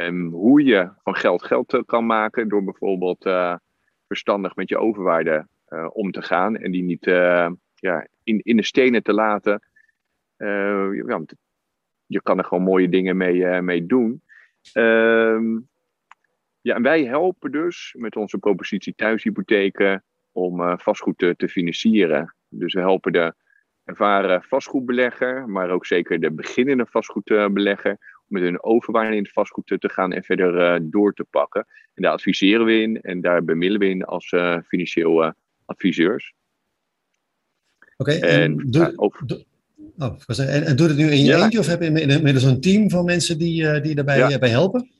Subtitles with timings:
[0.00, 3.28] Um, hoe je van geld geld kan maken door bijvoorbeeld
[4.06, 5.46] verstandig met je overwaarde
[5.92, 6.56] om te gaan.
[6.56, 7.04] En die niet
[7.74, 9.60] ja, in, in de stenen te laten
[10.36, 11.24] ja,
[12.06, 14.22] je kan er gewoon mooie dingen mee, uh, mee doen.
[14.74, 15.40] Uh,
[16.60, 22.34] ja, en wij helpen dus met onze propositie thuishypotheken om uh, vastgoed te, te, financieren.
[22.48, 23.34] Dus we helpen de
[23.84, 29.66] ervaren vastgoedbelegger, maar ook zeker de beginnende vastgoedbelegger, om met hun overwaarde in het vastgoed
[29.66, 31.66] te, gaan en verder door te pakken.
[31.94, 34.34] En daar adviseren we in en daar bemiddelen we in als
[34.66, 35.32] financieel
[35.64, 36.34] adviseurs.
[37.96, 38.70] Oké, okay, en,
[39.98, 41.42] Oh, en, en doe het nu in je ja.
[41.42, 44.38] eentje of heb je inmiddels een team van mensen die, uh, die daarbij ja.
[44.38, 44.90] bij helpen?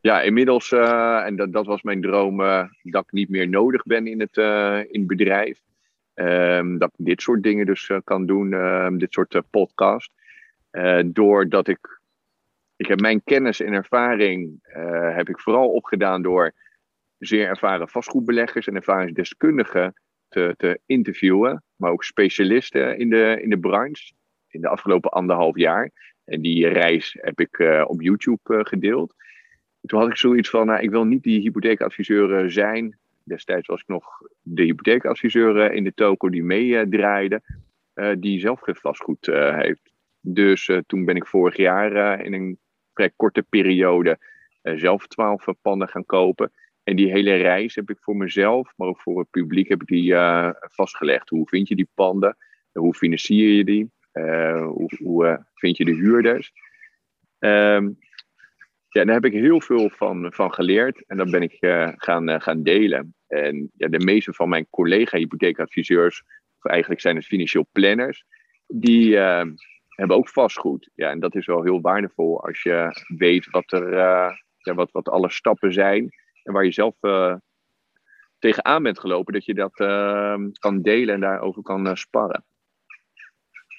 [0.00, 3.82] Ja, inmiddels, uh, en dat, dat was mijn droom, uh, dat ik niet meer nodig
[3.82, 4.36] ben in het,
[4.90, 5.60] in het bedrijf.
[6.14, 10.12] Um, dat ik dit soort dingen dus kan doen, um, dit soort podcast.
[11.04, 12.00] doordat ik,
[12.76, 14.58] ik heb mijn kennis en ervaring,
[15.14, 16.52] heb ik vooral opgedaan door
[17.18, 19.94] zeer ervaren vastgoedbeleggers en ervaringsdeskundigen
[20.28, 24.12] te, te interviewen, maar ook specialisten in de, in de branche
[24.50, 25.90] in de afgelopen anderhalf jaar.
[26.24, 29.14] En die reis heb ik uh, op YouTube uh, gedeeld.
[29.86, 32.98] Toen had ik zoiets van, nou, ik wil niet die hypotheekadviseur zijn.
[33.24, 37.42] Destijds was ik nog de hypotheekadviseur in de toko die meedraaide,
[38.18, 39.92] die zelf geen vastgoed heeft.
[40.20, 42.58] Dus toen ben ik vorig jaar in een
[42.94, 44.18] vrij korte periode
[44.62, 46.52] zelf twaalf panden gaan kopen.
[46.82, 49.88] En die hele reis heb ik voor mezelf, maar ook voor het publiek, heb ik
[49.88, 50.14] die
[50.60, 51.28] vastgelegd.
[51.28, 52.36] Hoe vind je die panden?
[52.72, 53.90] Hoe financier je die?
[54.12, 56.52] Uh, hoe, hoe uh, vind je de huurders?
[57.38, 57.98] Um,
[58.88, 62.40] ja, daar heb ik heel veel van, van geleerd en dat ben ik uh, gaan,
[62.40, 63.14] gaan delen.
[63.26, 66.22] En ja, de meeste van mijn collega-hypotheekadviseurs,
[66.56, 68.24] of eigenlijk zijn het financieel planners,
[68.66, 70.90] die hebben ook vastgoed.
[70.94, 73.94] Ja, en dat is wel heel waardevol als je weet wat, er,
[74.58, 76.08] ja, wat, wat alle stappen zijn
[76.42, 76.94] en waar je zelf
[78.38, 79.74] tegenaan bent gelopen, dat je dat
[80.58, 82.44] kan delen en daarover kan sparren.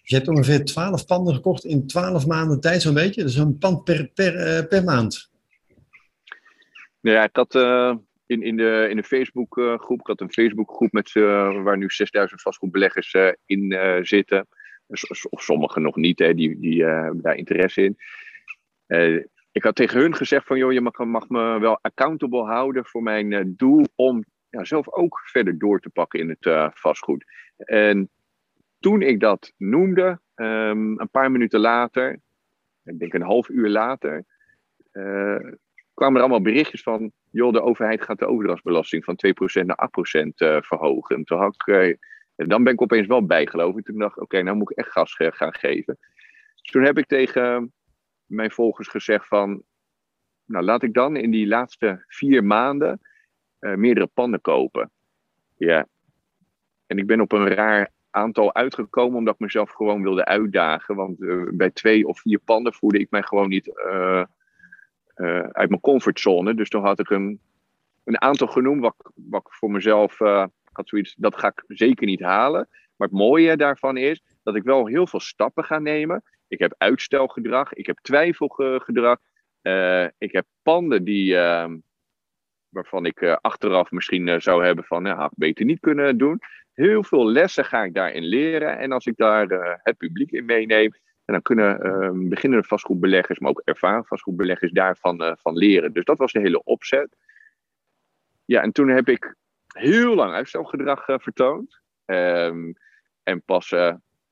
[0.09, 3.23] Je hebt ongeveer 12 panden gekocht in 12 maanden tijd, zo'n beetje.
[3.23, 5.31] Dus een pand per, per, uh, per maand.
[7.01, 10.31] Nou ja, ik had uh, in, in de, in de Facebookgroep, uh, ik had een
[10.31, 11.13] Facebookgroep met,
[11.63, 13.15] waar nu 6000 vastgoedbeleggers
[13.45, 14.47] in zitten.
[15.29, 17.97] Of sommigen nog niet, hè, die, die hebben daar interesse in.
[19.51, 23.03] ik had tegen hun gezegd van, joh, je mag, mag me wel accountable houden voor
[23.03, 27.25] mijn doel om ja, zelf ook verder door te pakken in het vastgoed.
[27.57, 28.09] En
[28.79, 32.19] toen ik dat noemde, um, een paar minuten later,
[32.83, 34.25] ik denk een half uur later,
[34.93, 35.53] uh,
[35.93, 39.17] kwamen er allemaal berichtjes van, joh, de overheid gaat de overdrachtsbelasting van
[39.61, 39.89] 2% naar
[40.21, 41.23] 8% uh, eh, verhogen.
[41.23, 41.95] toen had ik, uh,
[42.35, 43.83] dan ben ik opeens wel bijgeloven.
[43.83, 45.97] Toen dacht ik, oké, nou moet ik echt gas gaan geven.
[46.55, 47.73] Dus toen heb ik tegen
[48.25, 49.63] mijn volgers gezegd van,
[50.45, 53.01] nou laat ik dan in die laatste vier maanden
[53.59, 54.91] meerdere panden kopen.
[55.57, 55.87] Ja.
[56.85, 60.95] En ik ben op een raar aantal uitgekomen omdat ik mezelf gewoon wilde uitdagen.
[60.95, 64.23] Want uh, bij twee of vier panden voelde ik mij gewoon niet uh,
[65.15, 66.53] uh, uit mijn comfortzone.
[66.53, 67.39] Dus toen had ik een,
[68.03, 70.17] een aantal genoemd wat, wat ik voor mezelf
[70.71, 72.67] had zoiets, dat ga ik zeker niet halen.
[72.95, 76.23] Maar het mooie daarvan is dat ik wel heel veel stappen ga nemen.
[76.47, 79.19] Ik heb uitstelgedrag, ik heb twijfelgedrag.
[80.17, 81.35] ik heb panden die,
[82.69, 86.39] waarvan ik achteraf misschien zou hebben van, ja, had ik beter niet kunnen doen.
[86.79, 88.77] Heel veel lessen ga ik daarin leren.
[88.77, 90.93] En als ik daar uh, het publiek in meeneem,
[91.25, 95.93] En dan kunnen uh, beginnende vastgoedbeleggers, maar ook ervaren vastgoedbeleggers daarvan uh, van leren.
[95.93, 97.15] Dus dat was de hele opzet.
[98.45, 99.35] Ja, en toen heb ik
[99.67, 101.81] heel lang uitstelgedrag uh, vertoond.
[102.05, 102.73] Um,
[103.23, 103.71] en pas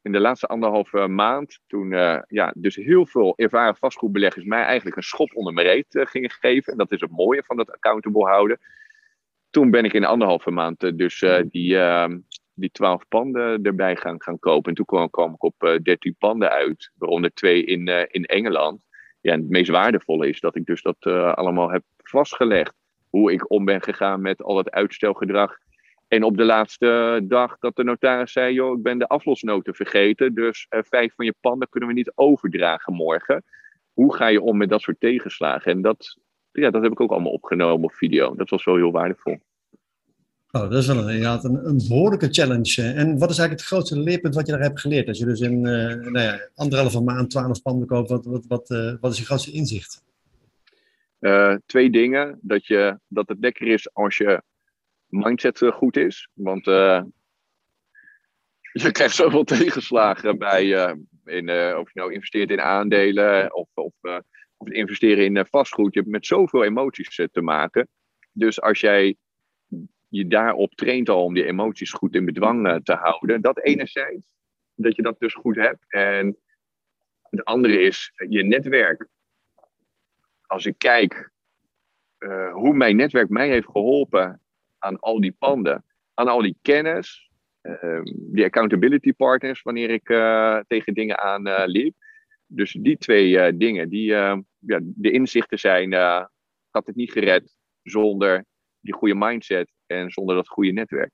[0.01, 1.89] in de laatste anderhalve maand, toen
[2.27, 6.71] ja, dus heel veel ervaren vastgoedbeleggers mij eigenlijk een schop onder mijn reet gingen geven.
[6.71, 8.59] En dat is het mooie van dat accountable houden.
[9.49, 12.19] Toen ben ik in anderhalve maand dus die ehm,
[12.59, 14.69] die twaalf panden erbij gaan, gaan kopen.
[14.69, 18.25] En toen kwam, kwam ik op eh, 13 panden uit, waaronder twee in, uh, in
[18.25, 18.81] Engeland.
[19.21, 22.73] Ja, en het meest waardevolle is dat ik dus dat uh, allemaal heb vastgelegd.
[23.09, 25.57] Hoe ik om ben gegaan met al het uitstelgedrag.
[26.07, 30.33] En op de laatste dag dat de notaris zei: joh, ik ben de aflosnoten vergeten.
[30.33, 33.43] Dus vijf van je panden kunnen we niet overdragen morgen.
[33.93, 35.71] Hoe ga je om met dat soort tegenslagen?
[35.71, 36.17] En dat,
[36.51, 38.35] ja, dat heb ik ook allemaal opgenomen op video.
[38.35, 39.39] Dat was wel heel waardevol.
[40.51, 42.81] Oh, dat is wel inderdaad een, een behoorlijke challenge.
[42.81, 45.07] En wat is eigenlijk het grootste leerpunt wat je daar hebt geleerd?
[45.07, 48.69] Als je dus in uh, nou ja, anderhalve maand twaalf panden koopt, wat, wat, wat,
[48.69, 50.03] uh, wat is je grootste inzicht?
[51.19, 52.39] Uh, twee dingen.
[52.41, 54.41] Dat, je, dat het lekker is als je
[55.07, 56.29] mindset goed is.
[56.33, 57.03] Want je
[58.91, 60.65] krijgt zoveel tegenslagen bij,
[61.25, 63.93] in, of je nou investeert in aandelen of, of,
[64.57, 65.93] of investeren in vastgoed.
[65.93, 67.87] Je hebt met zoveel emoties te maken.
[68.31, 69.15] Dus als jij
[70.09, 73.41] je daarop traint al om die emoties goed in bedwang eh, te houden.
[73.41, 74.27] Dat enerzijds,
[74.75, 75.85] dat je dat dus goed hebt.
[75.87, 76.37] En
[77.29, 79.07] het andere is je netwerk.
[80.41, 81.31] Als ik kijk
[82.19, 84.41] uh, hoe mijn netwerk mij heeft geholpen
[84.77, 87.31] aan al die panden, aan al die kennis,
[87.61, 91.95] uh, die accountability partners, wanneer ik uh, tegen dingen aan liep.
[92.45, 95.93] Dus die twee dingen, die, ja, de inzichten zijn,
[96.69, 98.45] had het niet gered zonder
[98.79, 101.11] die goede mindset en zonder dat goede netwerk.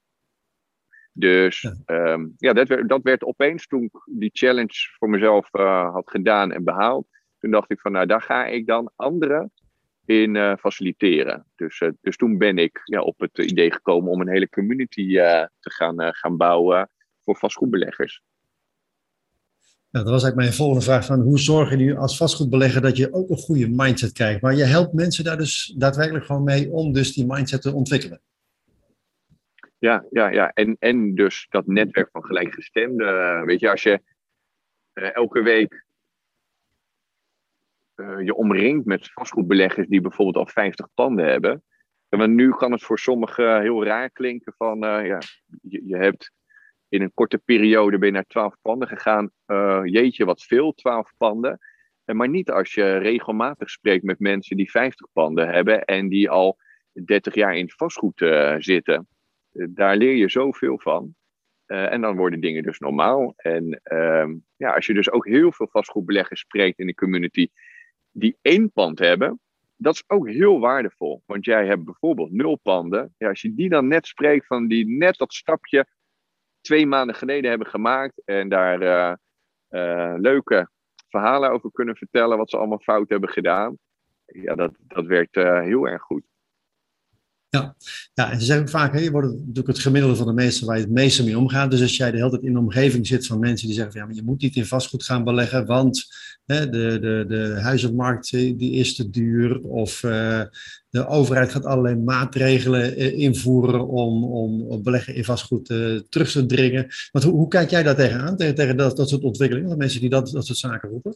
[1.14, 5.54] Dus ja, ehm, ja dat, werd, dat werd opeens toen ik die challenge voor mezelf
[5.54, 7.08] uh, had gedaan en behaald.
[7.40, 9.52] Toen dacht ik van nou daar ga ik dan anderen
[10.06, 11.46] in uh, faciliteren.
[11.56, 15.14] Dus, uh, dus toen ben ik ja, op het idee gekomen om een hele community
[15.60, 16.90] te gaan, gaan bouwen
[17.24, 18.22] voor vastgoedbeleggers.
[19.94, 22.98] Ja, dat was eigenlijk mijn volgende vraag van hoe zorg je nu als vastgoedbelegger dat
[22.98, 24.42] je ook een goede mindset krijgt.
[24.42, 28.22] Maar je helpt mensen daar dus daadwerkelijk gewoon mee om dus die mindset te ontwikkelen.
[29.84, 30.52] Ja, ja, ja.
[30.54, 33.46] En, en dus dat netwerk van gelijkgestemden.
[33.46, 34.02] Weet je, als je
[34.94, 35.86] uh, elke week
[37.96, 41.64] uh, je omringt met vastgoedbeleggers die bijvoorbeeld al 50 panden hebben.
[42.10, 45.20] En nu kan het voor sommigen heel raar klinken van, ja,
[45.62, 46.32] je, je, hebt
[46.90, 49.32] in een korte periode ben naar 12 panden gegaan.
[49.84, 51.60] jeetje, wat veel, 12 panden.
[52.06, 56.58] Maar niet als je regelmatig spreekt met mensen die 50 panden hebben en die al
[56.94, 58.26] 30 jaar in vastgoed
[58.58, 59.08] zitten.
[59.54, 61.16] Eh, daar leer je zoveel van.
[61.68, 63.34] Uh, en dan worden dingen dus normaal.
[63.36, 67.48] En uh, ja, als je dus ook heel veel vastgoedbeleggers spreekt in de community
[68.12, 69.40] die één pand hebben,
[69.76, 71.24] dat is ook heel waardevol.
[71.26, 73.14] Want jij hebt bijvoorbeeld nul panden.
[73.18, 75.88] Ja, als je die dan net spreekt van die net dat stapje
[76.62, 78.82] twee maanden geleden hebben gemaakt en daar
[79.70, 80.70] uh, leuke
[81.10, 83.78] verhalen over kunnen vertellen wat ze allemaal fout hebben gedaan.
[84.26, 86.24] Ja, dat, dat werkt heel erg goed.
[87.54, 87.76] Ja.
[88.14, 90.76] ja, en ze zeggen vaak, hè, je wordt natuurlijk het gemiddelde van de mensen waar
[90.76, 91.72] je het meeste mee omgaat.
[91.72, 94.02] Dus als jij de hele tijd in de omgeving zit van mensen die zeggen, van,
[94.02, 96.06] ja, maar je moet niet in vastgoed gaan beleggen, want
[96.46, 99.60] hè, de, de, de huizenmarkt die is te duur.
[99.60, 100.42] Of uh,
[100.90, 105.66] de overheid gaat allerlei maatregelen uh, invoeren om, om beleggen in vastgoed
[106.10, 106.88] terug te dringen.
[107.12, 110.02] Maar hoe, hoe kijk jij daar tegenaan, tegen, tegen dat, dat soort ontwikkelingen, dat mensen
[110.02, 111.16] die dat, dat soort zaken roepen?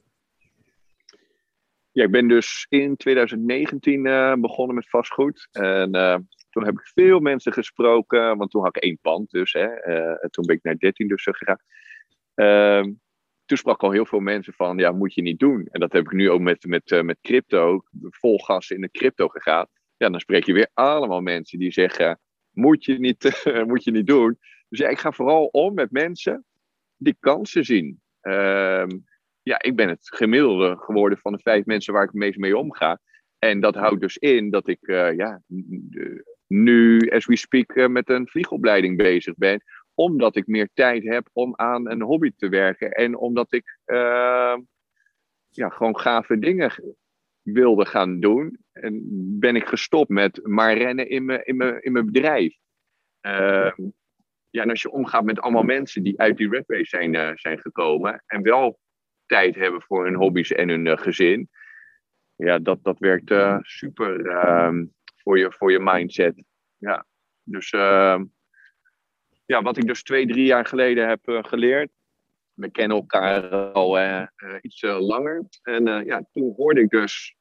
[1.97, 5.47] Ja, ik ben dus in 2019 uh, eh, begonnen met vastgoed.
[5.51, 6.17] En uh,
[6.49, 9.53] toen heb ik veel mensen gesproken, want toen had ik één pand dus.
[9.53, 11.59] Hè, en toen ben ik naar 13 dus gegaan.
[12.33, 12.93] Ehm,
[13.45, 15.67] toen sprak al heel veel mensen van, ja, moet je niet doen.
[15.71, 19.27] En dat heb ik nu ook met, met, met crypto, vol gas in de crypto
[19.27, 19.67] gegaan.
[19.97, 22.19] Ja, dan spreek je weer allemaal mensen die zeggen,
[22.51, 24.37] moet je niet, moet je niet doen.
[24.69, 26.45] Dus ja, ik ga vooral om met mensen
[26.97, 28.01] die kansen zien.
[28.21, 28.89] Ehm,
[29.47, 32.57] ja, ik ben het gemiddelde geworden van de vijf mensen waar ik het meest mee
[32.57, 32.99] omga.
[33.39, 35.41] En dat houdt dus in dat ik uh, ja,
[36.47, 39.63] nu, as we speak, uh, met een vliegopleiding bezig ben.
[39.93, 42.91] Omdat ik meer tijd heb om aan een hobby te werken.
[42.91, 44.57] En omdat ik uh,
[45.49, 46.71] ja, gewoon gave dingen
[47.41, 48.57] wilde gaan doen.
[48.71, 49.03] En
[49.39, 52.55] ben ik gestopt met maar rennen in mijn, in mijn, in mijn bedrijf.
[53.21, 53.81] Ehm,
[54.49, 57.59] ja, en als je omgaat met allemaal mensen die uit die red race zijn, zijn
[57.59, 58.23] gekomen.
[58.25, 58.79] En wel
[59.27, 61.49] tijd hebben voor hun hobby's en hun uh, gezin.
[62.35, 64.71] Ja, dat, dat werkt uh, super uh,
[65.15, 66.43] voor, je, voor je mindset.
[66.77, 67.05] Ja,
[67.43, 68.23] dus ehm,
[69.45, 71.91] ja, wat ik dus twee, drie jaar geleden heb eh, geleerd.
[72.53, 73.99] we kennen elkaar al
[74.61, 75.45] iets langer.
[75.61, 77.37] En ja, toen hoorde ik dus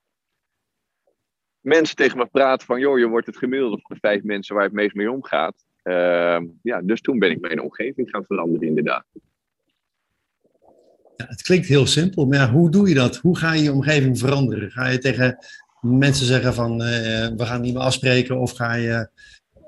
[1.61, 4.64] mensen tegen me praten van, joh, je wordt het gemiddelde van de vijf mensen waar
[4.64, 5.66] het meest mee omgaat.
[5.83, 9.07] Ehm, ja, dus toen ben ik mijn omgeving gaan veranderen, inderdaad.
[11.16, 13.16] Ja, het klinkt heel simpel, maar hoe doe je dat?
[13.16, 14.70] Hoe ga je je omgeving veranderen?
[14.70, 15.38] Ga je tegen
[15.80, 16.87] mensen zeggen van uh,
[17.37, 19.08] we gaan niet meer afspreken of ga je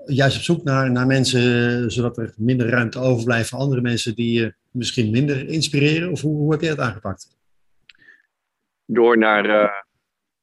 [0.07, 4.41] juist op zoek naar, naar mensen zodat er minder ruimte overblijft voor andere mensen die
[4.41, 6.11] je misschien minder inspireren?
[6.11, 7.37] Of hoe, hoe heb je dat aangepakt?
[8.85, 9.71] Door naar uh,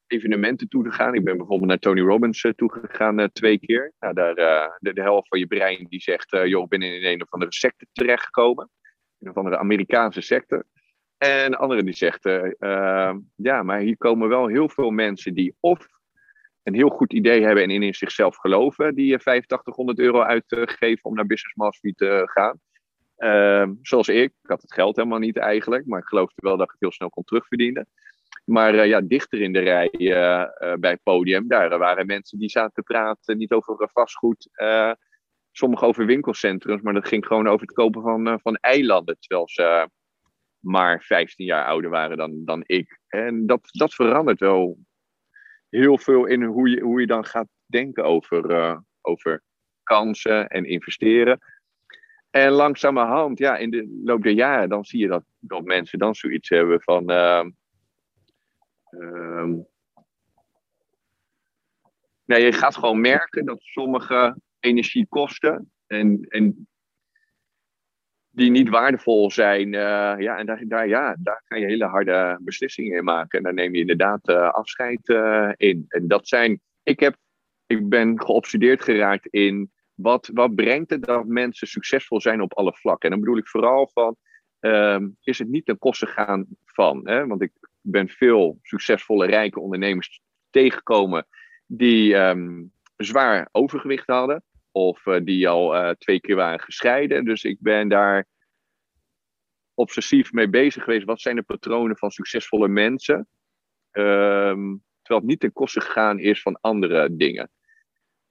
[0.07, 1.15] evenementen toe te gaan.
[1.15, 3.93] Ik ben bijvoorbeeld naar Tony Robbins uh, toe gegaan twee keer.
[3.99, 4.35] Nou, daar,
[4.79, 7.53] de, de, helft van je brein die zegt, joh, ik ben in een of andere
[7.53, 8.69] secte terechtgekomen.
[9.19, 10.65] Een of andere Amerikaanse secte.
[11.17, 15.55] En de andere die zegt, uh, ja, maar hier komen wel heel veel mensen die
[15.59, 15.87] of
[16.63, 21.25] een heel goed idee hebben en in zichzelf geloven, die 8500 euro uitgeven om naar
[21.25, 22.59] Business Mastery te gaan.
[23.17, 26.65] Uh, zoals ik, ik had het geld helemaal niet eigenlijk, maar ik geloofde wel dat
[26.65, 27.87] ik het heel snel kon terugverdienen.
[28.45, 29.89] Maar uh, ja, dichter in de rij
[30.79, 34.49] bij het podium, daar waren mensen die zaten te praten, niet over vastgoed,
[35.51, 39.17] sommigen over winkelcentrums, maar dat ging gewoon over het kopen van, van eilanden.
[39.19, 39.89] Terwijl ze
[40.65, 42.99] maar 15 jaar ouder waren dan, dan ik.
[43.07, 44.77] En dat, dat verandert wel
[45.69, 49.43] heel veel in hoe je, hoe je dan gaat denken over, uh, over
[49.83, 51.39] kansen en investeren.
[52.29, 56.15] En langzamerhand, ja, in de loop der jaren, dan zie je dat, dat mensen dan
[56.15, 57.11] zoiets hebben van.
[57.11, 57.45] Uh,
[62.25, 65.71] nee, je gaat gewoon merken dat sommige energie kosten.
[65.87, 66.67] En, en
[68.35, 69.73] die niet waardevol zijn.
[69.73, 73.37] Uh, ja, en daar, daar, ja, daar ga je hele harde beslissingen in maken.
[73.37, 75.85] En daar neem je inderdaad uh, afscheid uh, in.
[75.87, 76.59] En dat zijn.
[76.83, 77.15] Ik, heb,
[77.65, 79.71] ik ben geobsedeerd geraakt in.
[79.93, 83.09] Wat, wat brengt het dat mensen succesvol zijn op alle vlakken?
[83.09, 84.15] En dan bedoel ik vooral van.
[84.59, 87.07] Ehm, is het niet ten koste gaan van?
[87.07, 87.27] Hè?
[87.27, 87.51] Want ik
[87.81, 91.27] ben veel succesvolle, rijke ondernemers tegengekomen.
[91.67, 94.43] die um, zwaar overgewicht hadden
[94.75, 97.25] of uh, die al uh, twee keer waren gescheiden.
[97.25, 98.25] Dus ik ben daar
[99.73, 101.05] obsessief mee bezig geweest.
[101.05, 103.27] Wat zijn de patronen van succesvolle mensen?
[103.91, 107.51] Um, terwijl het niet ten koste gegaan is van andere dingen.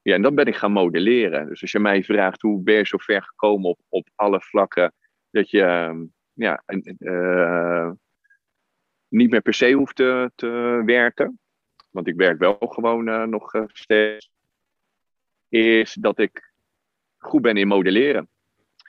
[0.03, 1.49] Ja, en dat ben ik gaan modelleren.
[1.49, 4.95] Dus als je mij vraagt hoe ben je zo ver gekomen op, op alle vlakken,
[5.31, 6.63] dat je um, ja,
[6.99, 7.91] uh,
[9.09, 11.41] niet meer per se hoeft te werken.
[11.91, 14.34] Want ik werk wel gewoon nog steeds
[15.55, 16.53] is dat ik
[17.19, 18.29] goed ben in modelleren.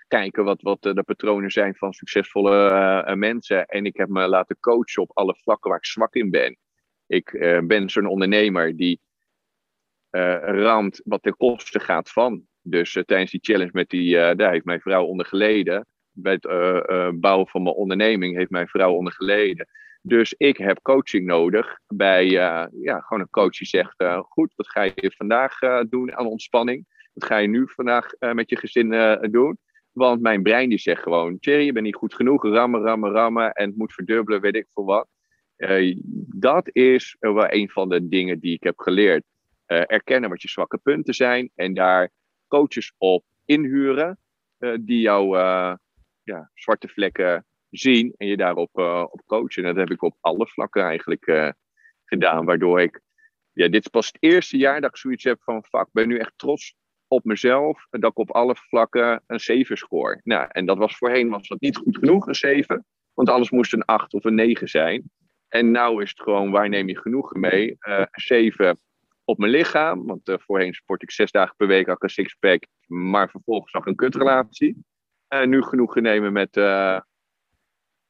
[0.08, 2.72] Kijken wat, wat de patronen zijn van succesvolle
[3.08, 3.66] uh, mensen.
[3.66, 6.58] En ik heb me laten coachen op alle vlakken waar ik zwak in ben.
[7.08, 9.02] Ik uh, ben zo'n ondernemer die
[10.12, 12.48] uh, ramt wat ten koste gaat van.
[12.62, 15.88] Dus tijdens die challenge met die, daar heeft mijn vrouw onder geleden.
[16.12, 19.68] Bij het bouwen van mijn onderneming heeft mijn vrouw onder geleden.
[20.08, 24.54] Dus ik heb coaching nodig bij uh, ja, gewoon een coach die zegt: uh, Goed,
[24.56, 26.86] wat ga je vandaag uh, doen aan ontspanning?
[27.14, 28.90] Wat ga je nu vandaag met je gezin
[29.32, 29.58] doen?
[29.92, 33.52] Want mijn brein die zegt gewoon: Thierry, je bent niet goed genoeg, rammen, rammen, rammen
[33.52, 35.08] en het moet verdubbelen, weet ik voor wat.
[36.36, 39.24] dat is wel een van de dingen die ik heb geleerd.
[39.66, 42.12] erkennen wat je zwakke punten zijn en daar
[42.48, 44.20] coaches op inhuren
[44.80, 45.36] die jouw
[46.24, 49.64] ja, zwarte vlekken zien en je daarop uh, op coachen.
[49.64, 51.50] En dat heb ik op alle vlakken eigenlijk uh,
[52.06, 52.46] gedaan.
[52.46, 53.02] Waardoor ik,
[53.52, 56.18] ja, dit is pas het eerste jaar dat ik zoiets heb van, fuck, ben nu
[56.18, 56.76] echt trots
[57.08, 57.88] op mezelf.
[57.90, 60.20] Dat ik op alle vlakken een 7 score.
[60.24, 62.86] Nou, en dat was voorheen was dat niet goed genoeg, een 7.
[63.14, 65.12] Want alles moest een 8 of een 9 zijn.
[65.48, 67.76] En nou is het gewoon, waar neem je genoegen mee?
[67.80, 68.80] Uh, een 7
[69.24, 70.06] op mijn lichaam.
[70.06, 72.68] Want voorheen sport ik zes dagen per week, had ik een sixpack.
[72.86, 74.78] Maar vervolgens nog een kutrelatie.
[75.28, 76.58] En nu genoegen nemen met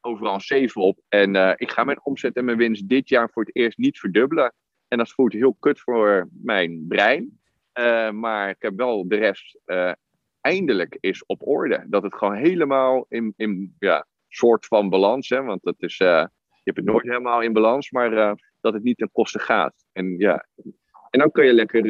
[0.06, 1.00] overal een 7 op.
[1.10, 4.00] En uh, ik ga mijn omzet en mijn winst dit jaar voor het eerst niet
[4.00, 4.54] verdubbelen.
[4.88, 7.40] En dat voelt heel kut voor mijn brein.
[7.80, 9.92] Uh, maar ik heb wel de rest uh,
[10.42, 11.86] eindelijk is op orde.
[11.88, 16.30] Dat het gewoon helemaal in, in ja, soort van balans, hè, want dat is, je
[16.64, 19.86] hebt het nooit helemaal in balans, maar dat het niet ten koste gaat.
[19.92, 20.48] En, ja,
[21.10, 21.84] en dan kun je lekker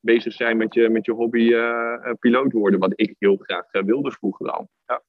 [0.00, 1.54] bezig zijn met je, met je hobby
[2.18, 4.68] piloot worden, wat ik heel graag wilde vroeger al.
[4.86, 5.02] Ja.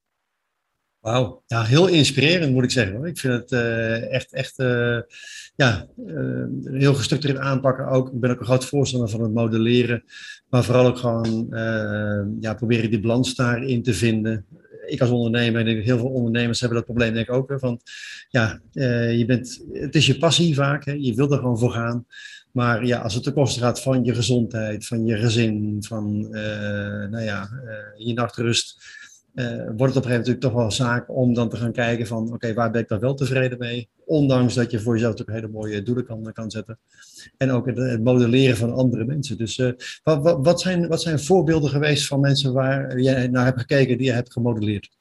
[1.00, 3.04] Wauw, ja, heel inspirerend moet ik zeggen.
[3.04, 5.00] Ik vind het uh, echt, echt uh,
[5.56, 8.14] ja, uh, heel gestructureerd aanpakken ook.
[8.14, 10.04] Ik ben ook een groot voorstander van het modelleren,
[10.50, 11.48] maar vooral ook gewoon
[12.40, 14.46] ja, proberen die balans daarin te vinden.
[14.88, 17.54] Ik als ondernemer, en heel veel ondernemers hebben dat probleem denk ik ook.
[17.56, 17.80] Van,
[18.30, 18.62] ja,
[19.12, 22.06] je bent, het is je passie vaak, je wilt er gewoon voor gaan.
[22.52, 26.30] Maar ja, als het ten koste gaat van je gezondheid, van je gezin, van
[27.10, 27.50] nou ja,
[27.98, 28.98] je nachtrust
[29.34, 32.08] wordt het op een gegeven moment natuurlijk toch wel zaak om dan te gaan kijken
[32.08, 33.90] van oké, waar ben ik dan wel tevreden mee?
[34.06, 36.80] Ondanks dat je voor jezelf natuurlijk hele mooie doelen kan, kan zetten.
[37.38, 39.38] En ook het, modelleren van andere mensen.
[39.38, 39.58] Dus
[40.04, 43.98] wat, wat, wat, zijn, wat zijn voorbeelden geweest van mensen waar jij naar hebt gekeken
[43.98, 44.98] die je hebt gemodelleerd?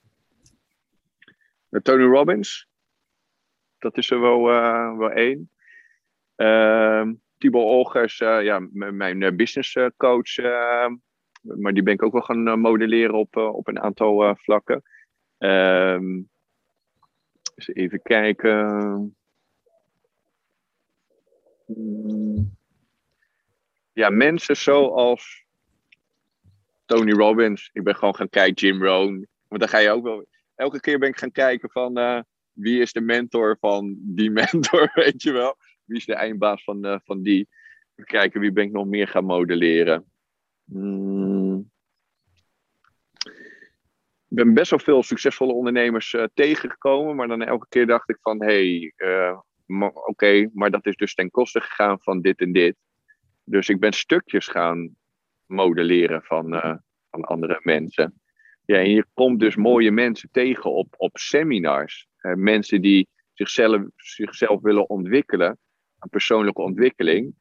[1.82, 2.68] Tony Robbins,
[3.78, 4.42] dat is er wel,
[4.98, 5.50] wel één.
[6.36, 7.02] Uh,
[7.38, 10.36] Thibaut Olgers, uh, ja, mijn uh, business coach.
[11.42, 14.82] Maar die ben ik ook wel gaan modelleren op, op een aantal vlakken.
[15.38, 16.22] Ehm,
[17.54, 19.16] eens even kijken.
[21.66, 22.56] Hmm.
[23.92, 25.44] Ja, mensen zoals
[26.84, 27.70] Tony Robbins.
[27.72, 29.26] Ik ben gewoon gaan kijken, Jim Rohn.
[29.48, 30.26] Want dan ga je ook wel.
[30.54, 35.22] Elke keer ben ik gaan kijken van wie is de mentor van die mentor, weet
[35.22, 35.56] je wel
[35.88, 37.48] wie is de eindbaas van, van die?
[37.94, 40.04] Kijken, wie ben ik nog meer gaan modelleren?
[40.70, 41.70] Hmm.
[44.28, 48.18] Ik ben best wel veel succesvolle ondernemers uh, tegengekomen, maar dan elke keer dacht ik
[48.20, 49.38] van, hé, hey, uh,
[49.94, 52.76] oké, maar dat is dus ten koste gegaan van dit en dit.
[53.44, 54.96] Dus ik ben stukjes gaan
[55.46, 56.50] modelleren van,
[57.10, 58.20] van andere mensen.
[58.64, 62.06] Ja, en je komt dus mooie mensen tegen op, op seminars.
[62.34, 65.58] mensen die zichzelf, zichzelf willen ontwikkelen
[65.98, 67.34] aan persoonlijke ontwikkeling.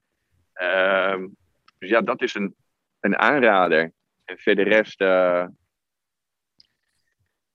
[0.54, 1.28] Ehm,
[1.78, 2.56] dus ja, dat is een,
[3.00, 3.92] een aanrader.
[4.26, 5.46] En verder rest uh,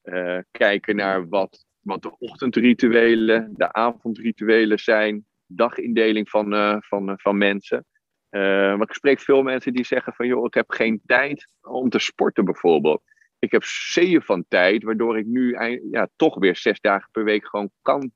[0.03, 7.39] uh, kijken naar wat, wat de ochtendrituelen, de avondrituelen zijn, dagindeling van, uh, van, van
[7.39, 7.87] mensen.
[8.31, 11.99] want ik spreek veel mensen die zeggen van joh, ik heb geen tijd om te
[11.99, 13.03] sporten bijvoorbeeld.
[13.39, 15.57] Ik heb zeeën van tijd, waardoor ik nu
[15.91, 18.13] ja, toch weer zes dagen per week gewoon kan,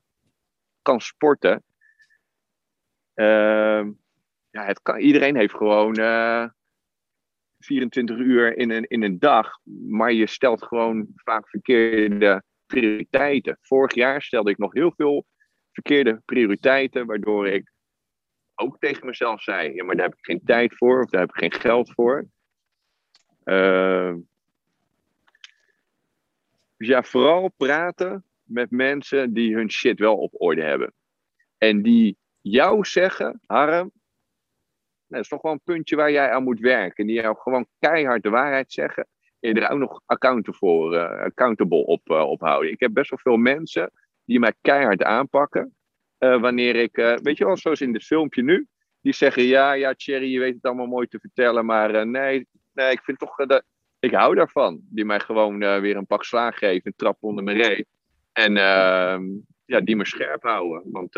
[0.83, 1.65] kan sporten.
[3.15, 3.87] Uh,
[4.51, 6.45] ja, het kan, iedereen heeft gewoon eh,
[7.67, 9.59] 24 uur in een, in een dag,
[9.89, 13.59] maar je stelt gewoon vaak verkeerde prioriteiten.
[13.61, 15.27] Vorig jaar stelde ik nog heel veel
[15.73, 17.73] verkeerde prioriteiten, waardoor ik
[18.55, 21.31] ook tegen mezelf zei: ja, maar daar heb ik geen tijd voor of daar heb
[21.31, 22.27] ik geen geld voor.
[23.45, 24.15] Uh,
[26.77, 30.93] dus ja, vooral praten met mensen die hun shit wel op orde hebben.
[31.59, 33.91] En die jou zeggen, Harm,
[35.09, 37.07] dat is toch wel een puntje waar jij aan moet werken.
[37.07, 39.07] Die jou gewoon keihard de waarheid zeggen.
[39.41, 42.71] En je er ook nog accountable, uh, accountable op, uh, houden.
[42.71, 43.91] Ik heb best wel veel mensen
[44.25, 45.75] die mij keihard aanpakken.
[46.19, 48.67] Uh, wanneer ik, weet je wel, zoals in dit filmpje nu.
[49.01, 51.67] Die zeggen, ja, ja, Thierry, je weet het allemaal mooi te vertellen.
[51.67, 53.63] Maar nee, nee, ik vind toch, dat
[53.99, 54.81] ik hou daarvan.
[54.83, 57.87] Die mij gewoon weer een pak slaag geven, een trap onder mijn reet.
[58.33, 59.25] En ehm,
[59.65, 60.83] ja, die me scherp houden.
[60.85, 61.15] Want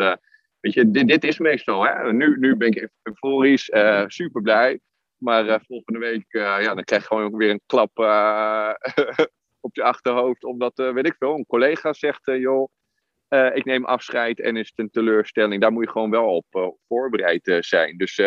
[0.59, 1.85] Weet je, dit, dit is meestal.
[1.85, 2.13] Hè?
[2.13, 4.79] Nu, nu ben ik euforisch, uh, super blij.
[5.17, 7.97] Maar uh, volgende week uh, ja, dan krijg je gewoon weer een klap
[9.65, 10.43] op je achterhoofd.
[10.43, 12.69] Omdat, weet ik veel, een collega zegt: joh,
[13.53, 15.61] ik neem afscheid en is het een teleurstelling.
[15.61, 17.97] Daar moet je gewoon wel op voorbereid zijn.
[17.97, 18.17] Dus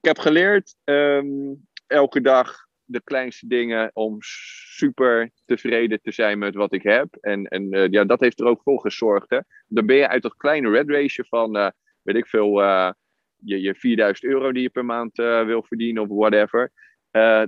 [0.00, 6.54] ik heb geleerd um, elke dag de kleinste dingen om super tevreden te zijn met
[6.54, 7.16] wat ik heb.
[7.20, 9.30] En, en uh, ja, dat heeft er ook voor gezorgd.
[9.30, 9.38] Hè.
[9.66, 11.68] Dan ben je uit dat kleine red race van, uh,
[12.02, 12.90] weet ik veel, uh,
[13.36, 16.72] je, je 4000 euro die je per maand wil verdienen of whatever.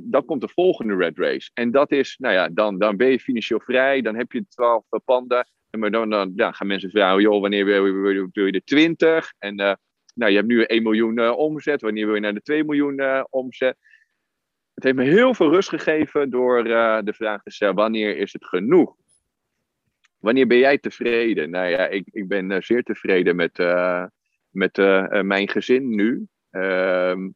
[0.03, 1.51] dan komt de volgende red race.
[1.55, 4.85] En dat is, nou ja, dan, dan ben je financieel vrij, dan heb je 12
[5.05, 5.49] panden.
[5.71, 9.33] Maar dan, dan gaan mensen vragen, joh, wanneer wil, wil, wil je de 20?
[9.39, 9.55] En
[10.15, 13.77] nou, je hebt nu 1 miljoen omzet, wanneer wil je naar de 2 miljoen omzet?
[14.81, 18.33] Het heeft me heel veel rust gegeven door uh, de vraag te stellen: wanneer is
[18.33, 18.95] het genoeg?
[20.19, 21.51] Wanneer ben jij tevreden?
[21.51, 24.05] Nou ja, ik, ik ben uh, zeer tevreden met, uh,
[24.51, 24.77] met
[25.23, 26.27] mijn gezin nu.
[26.51, 27.29] Ehm,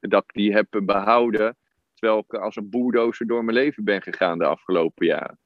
[0.00, 1.56] dat ik die heb behouden,
[1.94, 5.38] terwijl ik als een boerdozer door mijn leven ben gegaan de afgelopen jaren.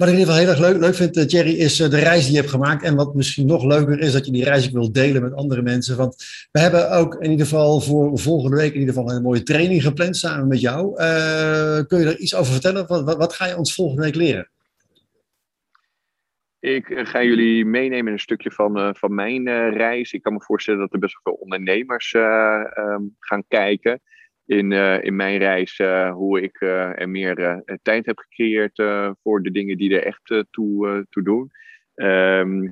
[0.00, 1.98] Wat ik in ieder geval heel erg leuk, leuk vind, eh, Jerry, is eh, de
[1.98, 2.82] reis die je hebt gemaakt.
[2.82, 5.62] En wat misschien nog leuker is, dat je die reis ook wil delen met andere
[5.62, 5.96] mensen.
[5.96, 6.16] Want
[6.52, 9.82] we hebben ook in ieder geval voor volgende week in ieder geval een mooie training
[9.82, 10.90] gepland samen met jou.
[10.90, 12.86] Uh, kun je er iets over vertellen?
[12.86, 14.50] Wat, wat, ga je ons volgende week leren?
[16.60, 20.12] Ik ga jullie meenemen in een stukje van, van mijn reis.
[20.12, 24.00] Ik kan me voorstellen dat er best wel veel ondernemers um, gaan kijken
[24.50, 28.82] in, uh, in mijn reis uh, hoe ik uh, er meer tijd heb gecreëerd
[29.22, 31.50] voor de dingen die er echt toe, toe doen.
[31.94, 32.64] Um,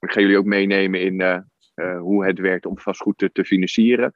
[0.00, 1.44] ik ga jullie ook meenemen in
[1.98, 4.12] hoe het werkt om vastgoed te, te financieren.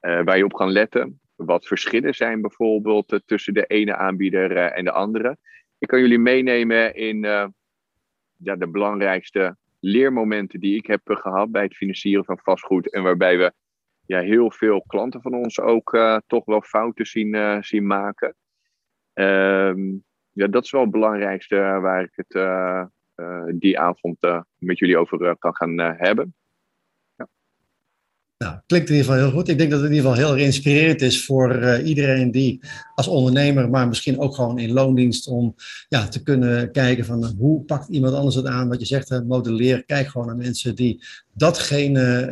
[0.00, 1.20] waar je op kan letten.
[1.36, 5.36] Wat verschillen zijn bijvoorbeeld tussen de ene aanbieder en de andere.
[5.78, 7.20] Ik kan jullie meenemen in
[8.36, 12.92] ja, de belangrijkste leermomenten die ik heb gehad bij het financieren van vastgoed.
[12.92, 13.52] En waarbij we
[14.08, 18.34] ja, heel veel klanten van ons ook uh, toch wel fouten zien, uh, zien maken.
[19.14, 22.32] Um, ja, dat is wel het belangrijkste waar ik het
[23.60, 24.16] die avond
[24.58, 26.34] met jullie over kan gaan hebben.
[28.44, 29.48] Nou, klinkt in ieder geval heel goed.
[29.48, 32.60] Ik denk dat het in ieder geval heel inspirerend is voor uh, iedereen die
[32.94, 35.54] als ondernemer, maar misschien ook gewoon in loondienst, om
[35.88, 38.68] ja, te kunnen kijken van uh, hoe pakt iemand anders het aan.
[38.68, 39.84] Wat je zegt, uh, modelleer.
[39.84, 42.30] Kijk gewoon naar mensen die datgene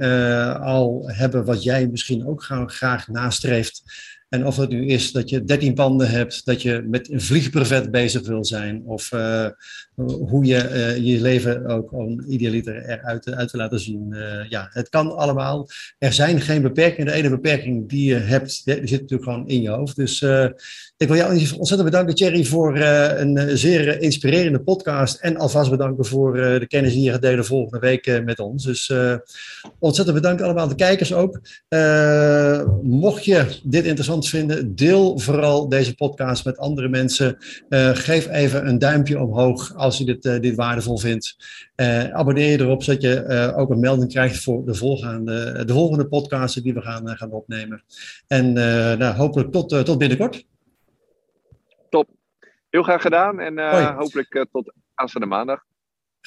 [0.62, 3.83] al hebben wat jij misschien ook graag nastreeft.
[4.29, 7.91] En of het nu is dat je 13 panden hebt, dat je met een vliegprevet
[7.91, 9.47] bezig wil zijn, of uh,
[9.95, 14.07] hoe je uh, je leven ook om idealiter eruit uit te laten zien.
[14.11, 15.69] Uh, ja, het kan allemaal.
[15.99, 17.07] Er zijn geen beperkingen.
[17.07, 19.97] De ene beperking die je hebt, die zit natuurlijk gewoon in je hoofd.
[19.97, 20.23] Dus
[20.97, 25.21] ik wil jou ontzettend bedanken, Thierry, voor een zeer inspirerende podcast.
[25.21, 28.65] En alvast bedanken voor de kennis die je gaat delen volgende week met ons.
[28.65, 28.93] Dus
[29.79, 31.41] ontzettend bedankt allemaal de kijkers ook.
[32.83, 37.37] mocht je dit interessant vinden, deel vooral deze podcast met andere mensen.
[37.69, 41.37] Uh, geef even een duimpje omhoog als je dit, uh, dit waardevol vindt.
[41.77, 46.09] Uh, abonneer je erop, zodat je ook een melding krijgt voor de volgende, de volgende
[46.09, 47.85] podcasten die we gaan, gaan opnemen.
[48.27, 50.45] En nou, hopelijk tot, tot binnenkort.
[51.91, 52.09] Top.
[52.71, 53.59] Heel graag gedaan en
[53.97, 55.65] hopelijk tot aanstaande maandag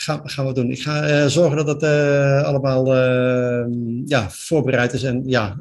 [0.01, 0.71] gaan, gaan we doen.
[0.71, 3.65] Ik ga uh, zorgen dat het uh, allemaal uh,
[4.05, 5.03] ja, voorbereid is.
[5.03, 5.59] En ja,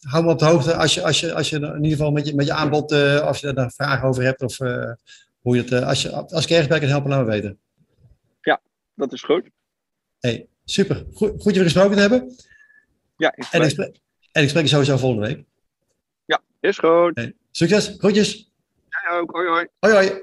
[0.00, 2.26] hou me op de hoogte als je, als je, als je in ieder geval met
[2.26, 4.58] je, met je aanbod, als je daar vragen over hebt of
[5.40, 7.58] hoe je het, als, je, als ik ergens bij kan helpen, laat me weten.
[8.40, 8.60] Ja,
[8.94, 9.48] dat is goed.
[10.20, 11.04] Hey, super.
[11.12, 12.36] Goed, goed je gesproken te hebben.
[13.16, 14.00] Ja, en ik, spreek,
[14.32, 15.44] en ik spreek je sowieso volgende week.
[16.24, 17.10] Ja, is goed.
[17.14, 17.94] Hey, succes.
[17.98, 18.52] Groetjes.
[18.88, 19.30] Jij ook.
[19.30, 19.66] Hoi hoi.
[19.78, 20.22] Hoi hoi.